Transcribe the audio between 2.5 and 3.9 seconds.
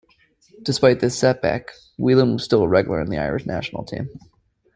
a regular in the Irish national